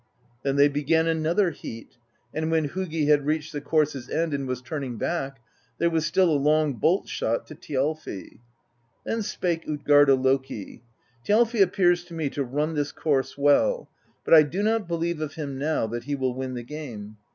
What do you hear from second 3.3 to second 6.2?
the course's end, and was turning back, there was